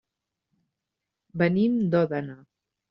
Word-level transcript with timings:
Venim 1.43 1.79
d'Òdena. 1.95 2.43